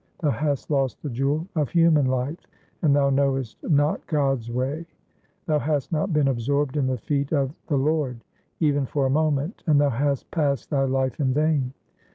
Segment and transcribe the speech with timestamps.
[0.19, 2.39] Thou hast lost the jewel of human life,
[2.81, 4.87] and thou knowest not God's way;
[5.45, 8.19] Thou hast not been absorbed in the feet of the Lord
[8.59, 11.73] even for a moment, and thou hast passed thy life in vain.